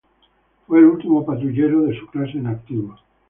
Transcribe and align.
Fue 0.65 0.79
el 0.79 0.85
último 0.85 1.23
patrullero 1.23 1.83
de 1.83 1.95
su 1.99 2.07
clase 2.07 2.39
en 2.39 2.47
activo. 2.47 2.97